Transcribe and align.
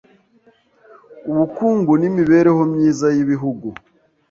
ubukungu 1.29 1.91
n’imibereho 2.01 2.61
myiza 2.73 3.07
yibihugu 3.15 3.67